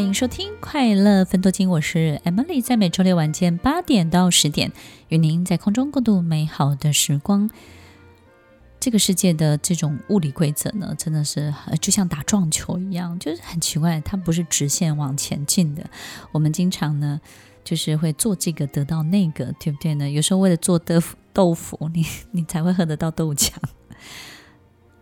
[0.00, 4.72] 欢迎收听《快乐分多金》，我是 Emily，在每周六晚间八点到十点，
[5.08, 7.50] 与您在空中共度美好的时光。
[8.80, 11.52] 这个世界的这种物理规则呢，真的是
[11.82, 15.84] 就像打撞球一样，就是很奇怪，它不是直线往前进的。
[16.32, 17.20] 我们经常呢，
[17.62, 20.08] 就是会做这个得到那个，对不对呢？
[20.08, 23.50] 有时候为了做豆腐， 豆腐，你你才会喝得到豆浆。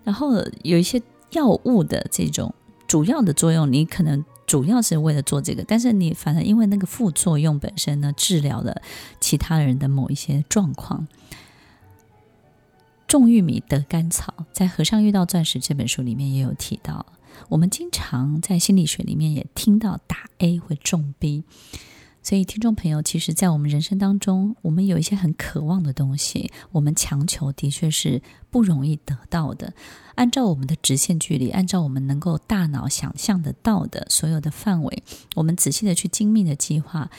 [0.02, 2.52] 然后有一些药物的这种
[2.88, 8.82] 主要的作用，你可能主要是为了做这个，但是你反而因为那个副作用本身呢，治疗了
[9.20, 11.06] 其他人的某一些状况。
[13.06, 17.06] 种玉米得甘草，在《和尚遇到钻石》这本书里面也有提到。
[17.50, 21.44] 我们经常在心理学里面也听到打 A 会中 B，
[22.22, 29.72] 所以听众朋友，其实，在我们人生当中，我们有一些很渴望的东西，我们强求的确是不容易得到的。
[30.16, 35.02] 按照我们的直线距离，按照我们能够大脑想象得到的所有的范围，
[35.36, 37.10] 我们仔细的去精密的计划。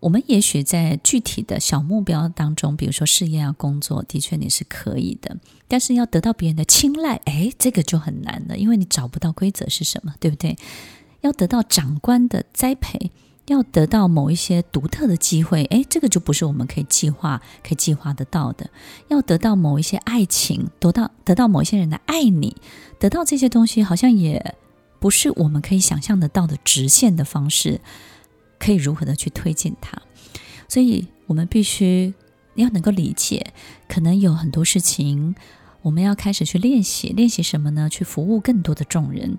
[0.00, 5.36] 我们也许在具体的小目标当中，比如说事业啊、工作，的确你是可以的。
[5.66, 10.56] 但是要得到别人的青睐，哎，这个就很难了，因为你找不到规则是什么，对不对？
[11.20, 13.10] 要得到长官的栽培，
[13.48, 18.70] 要得到某一些独特的机会，哎，这个就不是我们可以计划、可以计划得到的。
[19.08, 22.56] 要得到某一些爱情，得到得到某一些人的爱你，
[22.98, 24.54] 得到这些东西，好像也
[25.00, 27.80] 不是我们可以想象得到的直线的方式。
[28.58, 29.96] 可以如何的去推进它？
[30.68, 32.12] 所以我们必须
[32.56, 33.52] 要能够理解，
[33.88, 35.36] 可能有很多事情，
[35.82, 37.10] 我们要开始去练习。
[37.10, 37.88] 练习什么呢？
[37.88, 39.38] 去服务更多的众人。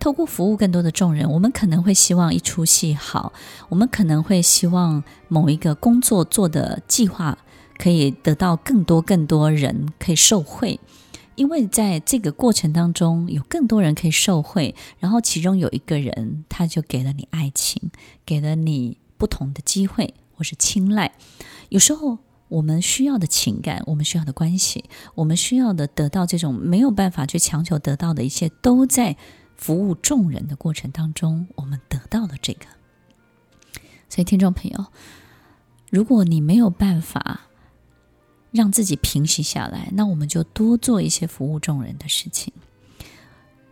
[0.00, 3.32] 透过服务更多的众人，我们可能会希望一出戏好，
[3.68, 7.38] 我们可能会希望某一个工作做的计划
[7.76, 10.80] 可以得到更多更多人可以受惠。
[11.34, 17.90] 因为在这个过程当中，有更多人可以受惠，然后其中有一个人，他就给了你爱情，
[18.26, 21.12] 给了你不同的机会或是青睐。
[21.68, 29.16] 有时候我们需要的情感，我们需要的关系，我们需要的得到这种没有办法去强求得到的一切，都在
[29.58, 32.64] 服务众人的过程当中，我们得到了这个。
[34.08, 34.86] 所以，听众朋友，
[35.90, 37.42] 如果你没有办法，
[38.52, 42.54] 让自己平息下来，那我们就多做一些服务众人的事情。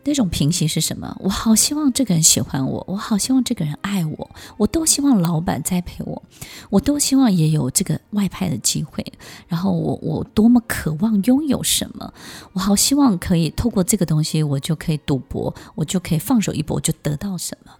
[0.07, 1.15] 那种平行是什么？
[1.21, 6.23] 我好希望这个人喜欢我，我好希望这个人爱我，我都希望老板栽培我，
[6.71, 9.05] 我都希望也有这个外派的机会。
[9.49, 12.15] 然后我我多么渴望拥有什么，
[12.53, 17.73] 我好希望可以透过这个东西，我就可以赌博，我就可以放手一搏，就得到什么。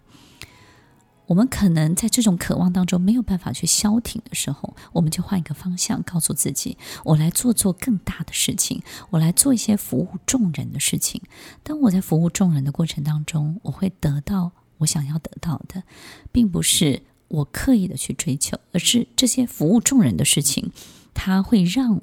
[1.27, 11.21] 我们可能在这种渴望当中没有办法去消停的时候，我们就换一个方向，告诉自己：我来做做更大的事情，我来做一些服务众人的事情。
[11.63, 15.83] 当我在服务众人的过程当中，我会得到我想要得到的，
[16.31, 20.71] 并不是我刻意的去追求，而是这些服务众人的事情，
[21.13, 22.01] 它会让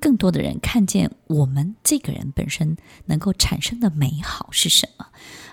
[0.00, 5.06] 更多的人看见我们这个人本身能够产生的美好是什么，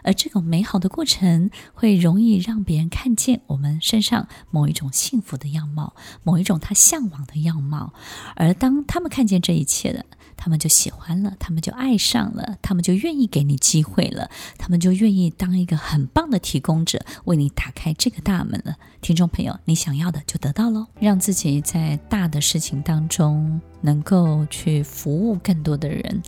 [0.04, 7.94] 而这种美好的过程会容易让别人看见我们身上某一种幸福的样貌，某一种他向往的样貌，
[8.36, 10.06] 而当他们看见这一切的。
[10.38, 18.78] 他们就喜欢了，他们就爱上了，他们就愿意给你机会了，他们就愿意当一个很棒的提供者，为你打开这个大门了。
[19.02, 20.88] 听众朋友，你想要的就得到喽。
[21.00, 26.22] 让自己在大的事情当中能够去服务更多的人，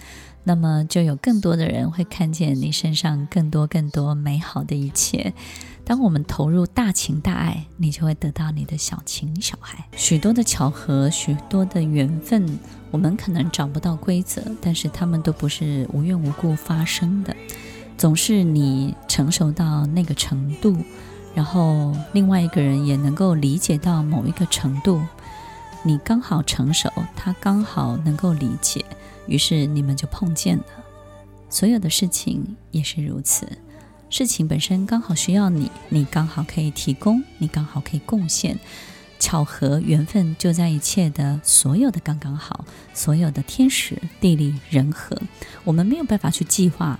[0.44, 5.34] 那么就有更多的人会看见你身上更多更多美好的一切。
[5.84, 9.88] 当我们投入大情大爱，你就会得到你的小情小爱。
[9.96, 12.60] 许多的巧合，许多的缘分，
[12.92, 17.36] 我们可能找不到规则，但是他们都不是无缘无故发生的。
[17.98, 20.78] 总是你成熟到那个程度，
[21.34, 25.02] 然后另外一个人也能够理解到某一个程度，
[25.84, 28.85] 你刚好成熟，他刚好能够理解，
[29.29, 30.66] 于是你们就碰见了。
[31.49, 33.47] 所有的事情也是如此。
[34.09, 38.58] 事情本身刚好需要你，你刚好可以提供，你刚好可以贡献，
[39.20, 45.16] 巧合缘分就在一切的所有的刚刚好，所有的天时地利人和，
[45.64, 46.99] 我们没有办法去计划，